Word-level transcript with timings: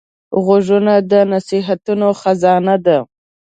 غوږونه 0.43 0.93
د 1.11 1.13
نصیحتونو 1.33 2.07
خزانه 2.21 2.75
ده 2.85 2.97